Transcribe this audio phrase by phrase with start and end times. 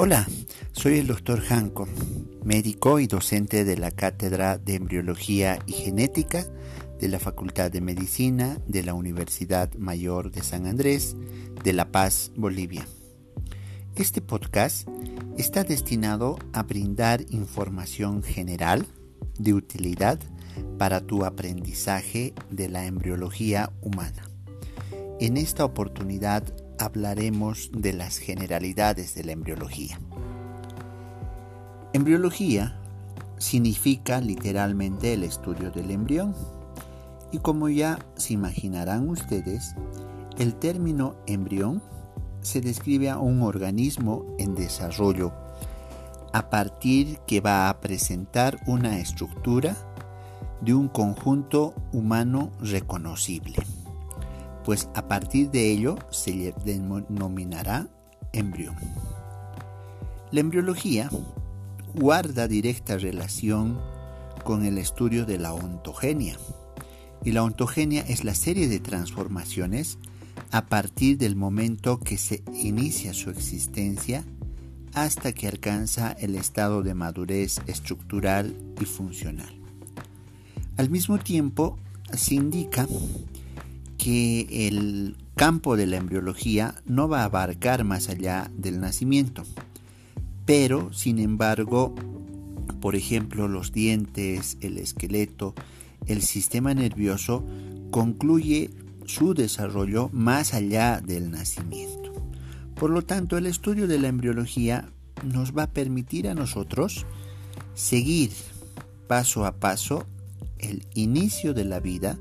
[0.00, 0.28] Hola,
[0.70, 1.88] soy el doctor Hanco,
[2.44, 6.46] médico y docente de la Cátedra de Embriología y Genética
[7.00, 11.16] de la Facultad de Medicina de la Universidad Mayor de San Andrés
[11.64, 12.86] de La Paz, Bolivia.
[13.96, 14.86] Este podcast
[15.36, 18.86] está destinado a brindar información general
[19.36, 20.20] de utilidad
[20.78, 24.30] para tu aprendizaje de la embriología humana.
[25.18, 26.44] En esta oportunidad
[26.78, 29.98] hablaremos de las generalidades de la embriología.
[31.92, 32.78] Embriología
[33.38, 36.34] significa literalmente el estudio del embrión
[37.32, 39.74] y como ya se imaginarán ustedes,
[40.38, 41.82] el término embrión
[42.40, 45.32] se describe a un organismo en desarrollo
[46.32, 49.76] a partir que va a presentar una estructura
[50.60, 53.56] de un conjunto humano reconocible
[54.68, 57.88] pues a partir de ello se denominará
[58.34, 58.76] embrión.
[60.30, 61.08] La embriología
[61.94, 63.80] guarda directa relación
[64.44, 66.36] con el estudio de la ontogenia.
[67.24, 69.96] Y la ontogenia es la serie de transformaciones
[70.50, 74.22] a partir del momento que se inicia su existencia
[74.92, 79.62] hasta que alcanza el estado de madurez estructural y funcional.
[80.76, 81.78] Al mismo tiempo,
[82.12, 82.86] se indica
[83.98, 89.42] que el campo de la embriología no va a abarcar más allá del nacimiento.
[90.46, 91.94] Pero, sin embargo,
[92.80, 95.54] por ejemplo, los dientes, el esqueleto,
[96.06, 97.44] el sistema nervioso
[97.90, 98.70] concluye
[99.04, 102.12] su desarrollo más allá del nacimiento.
[102.74, 104.88] Por lo tanto, el estudio de la embriología
[105.24, 107.04] nos va a permitir a nosotros
[107.74, 108.30] seguir
[109.08, 110.06] paso a paso
[110.58, 112.18] el inicio de la vida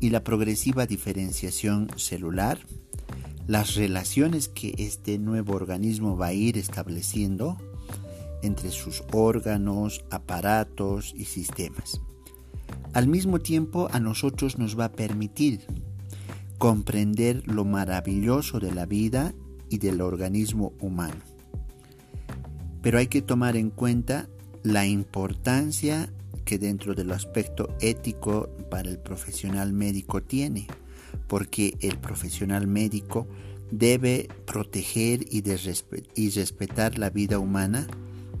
[0.00, 2.58] y la progresiva diferenciación celular,
[3.46, 7.56] las relaciones que este nuevo organismo va a ir estableciendo
[8.42, 12.00] entre sus órganos, aparatos y sistemas.
[12.92, 15.66] Al mismo tiempo a nosotros nos va a permitir
[16.58, 19.34] comprender lo maravilloso de la vida
[19.68, 21.22] y del organismo humano.
[22.82, 24.28] Pero hay que tomar en cuenta
[24.62, 26.12] la importancia
[26.50, 30.66] que dentro del aspecto ético para el profesional médico tiene,
[31.28, 33.28] porque el profesional médico
[33.70, 37.86] debe proteger y, respetar la vida humana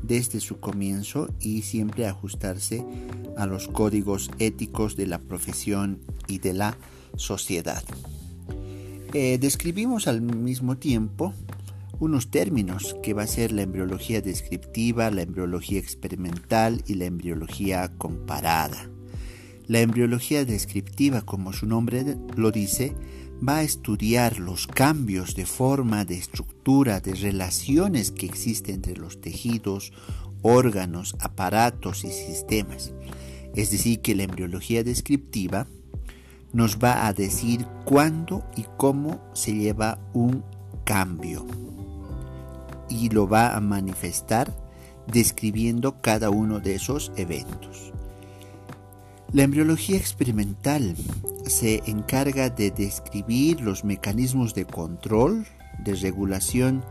[0.02, 2.84] desde su comienzo y siempre ajustarse
[3.36, 6.76] a los códigos éticos de la profesión y de la
[7.14, 7.84] sociedad.
[9.12, 11.32] Eh, describimos al mismo tiempo
[12.00, 17.92] unos términos que va a ser la embriología descriptiva, la embriología experimental y la embriología
[17.98, 18.90] comparada.
[19.66, 22.94] La embriología descriptiva, como su nombre lo dice,
[23.46, 29.20] va a estudiar los cambios de forma, de estructura, de relaciones que existen entre los
[29.20, 29.92] tejidos,
[30.42, 32.92] órganos, aparatos y sistemas.
[33.54, 35.66] Es decir, que la embriología descriptiva
[36.52, 40.42] nos va a decir cuándo y cómo se lleva un
[40.84, 41.46] cambio
[42.90, 44.52] y lo va a manifestar
[45.06, 47.92] describiendo cada uno de esos eventos.
[49.32, 50.96] La embriología experimental
[51.46, 55.46] se encarga de describir los mecanismos de control,
[55.84, 56.84] de regulación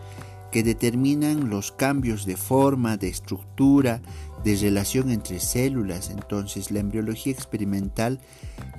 [0.52, 4.02] que determinan los cambios de forma, de estructura,
[4.44, 6.10] de relación entre células.
[6.10, 8.20] Entonces la embriología experimental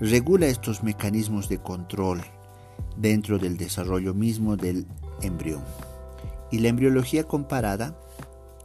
[0.01, 2.23] regula estos mecanismos de control
[2.97, 4.87] dentro del desarrollo mismo del
[5.23, 5.63] embrión.
[6.51, 7.99] Y la embriología comparada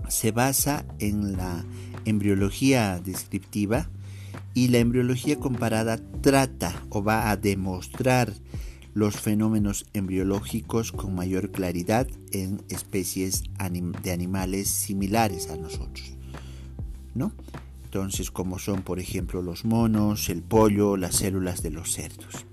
[0.10, 1.66] se basa en la
[2.06, 3.90] embriología descriptiva
[4.54, 8.34] y la embriología comparada trata o va a demostrar
[8.94, 13.44] los fenómenos embriológicos con mayor claridad en especies
[14.04, 16.16] de animales similares a nosotros.
[17.14, 17.34] ¿no?
[17.86, 22.46] Entonces, como son, por ejemplo, los monos, el pollo, las células de los cerdos.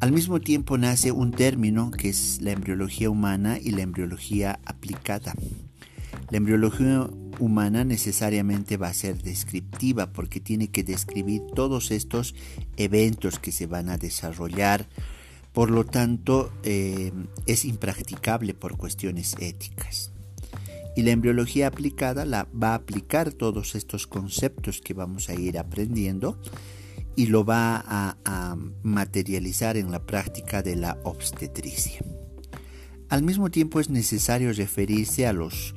[0.00, 5.34] Al mismo tiempo nace un término que es la embriología humana y la embriología aplicada.
[6.30, 7.08] La embriología
[7.38, 12.34] humana necesariamente va a ser descriptiva porque tiene que describir todos estos
[12.76, 14.86] eventos que se van a desarrollar.
[15.52, 17.12] Por lo tanto, eh,
[17.46, 20.12] es impracticable por cuestiones éticas.
[20.96, 25.58] Y la embriología aplicada la va a aplicar todos estos conceptos que vamos a ir
[25.58, 26.38] aprendiendo
[27.16, 32.04] y lo va a, materializar en la práctica de la obstetricia.
[33.08, 35.74] Al mismo tiempo es necesario referirse a los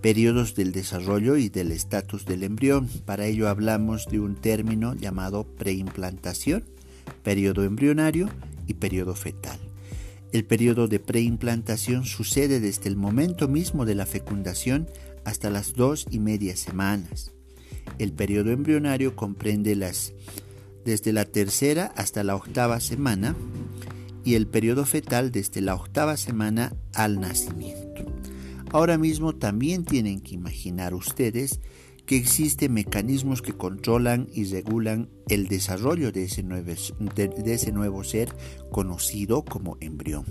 [0.00, 2.88] periodos del desarrollo y del estatus del embrión.
[3.04, 6.64] Para ello hablamos de un término llamado preimplantación,
[7.22, 8.28] periodo embrionario
[8.66, 9.58] y periodo fetal.
[10.32, 14.86] El periodo de preimplantación sucede desde el momento mismo de la fecundación
[15.24, 17.32] hasta las dos y media semanas.
[17.98, 20.12] El periodo embrionario comprende las
[20.88, 23.36] desde la tercera hasta la octava semana
[24.24, 28.06] y el periodo fetal desde la octava semana al nacimiento.
[28.72, 31.60] Ahora mismo también tienen que imaginar ustedes
[32.08, 36.72] que existen mecanismos que controlan y regulan el desarrollo de ese, nuevo,
[37.14, 38.34] de, ese nuevo ser
[38.70, 40.24] conocido como embrión.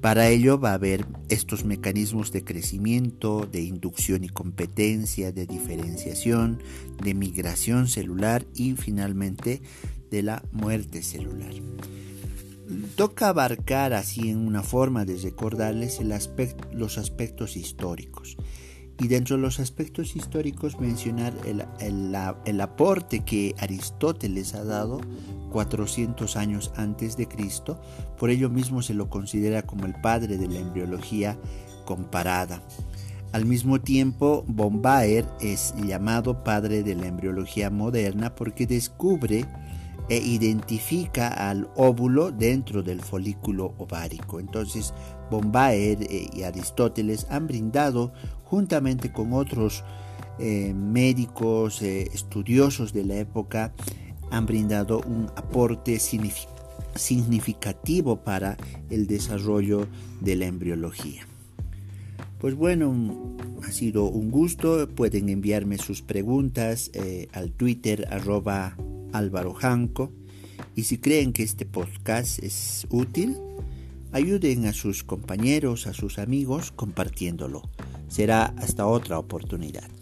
[0.00, 6.62] Para ello va a haber estos mecanismos de crecimiento, de inducción y competencia, de diferenciación,
[7.04, 9.60] de migración celular y finalmente
[10.10, 11.52] de la muerte celular.
[12.96, 16.00] Toca abarcar así en una forma de recordarles
[16.72, 18.38] los aspectos históricos
[19.00, 25.00] y dentro de los aspectos históricos mencionar el, aporte que Aristóteles ha dado
[25.50, 27.80] 400 años antes de Cristo,
[28.18, 31.38] por ello mismo se lo considera como el padre de la embriología
[31.86, 32.62] comparada.
[33.32, 39.46] Al mismo tiempo, Bombaer es llamado padre de la embriología moderna porque descubre
[40.10, 44.40] e identifica al óvulo dentro del folículo ovárico.
[44.40, 44.92] Entonces,
[45.30, 48.12] Bombaer eh, y Aristóteles han brindado,
[48.42, 49.84] juntamente con otros
[50.40, 53.72] eh, médicos, eh, estudiosos de la época,
[54.32, 58.56] han brindado un aporte significativo para
[58.90, 59.86] el desarrollo
[60.20, 61.24] de la embriología.
[62.40, 64.88] Pues bueno, ha sido un gusto.
[64.88, 66.90] Pueden enviarme sus preguntas
[67.32, 68.08] al Twitter
[69.12, 70.12] Álvaro Janco.
[70.76, 73.36] Y si creen que este podcast es útil,
[74.12, 77.62] ayuden a sus compañeros, a sus amigos compartiéndolo.
[78.08, 79.99] Será hasta otra oportunidad.